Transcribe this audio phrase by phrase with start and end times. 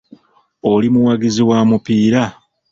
[0.71, 2.23] Oli muwagizi wa mupiira?